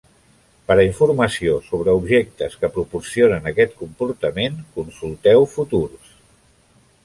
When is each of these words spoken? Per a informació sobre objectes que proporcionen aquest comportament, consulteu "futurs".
Per 0.69 0.75
a 0.77 0.85
informació 0.85 1.57
sobre 1.65 1.93
objectes 1.99 2.57
que 2.63 2.71
proporcionen 2.79 3.51
aquest 3.53 3.77
comportament, 3.85 4.59
consulteu 4.81 5.49
"futurs". 5.57 6.19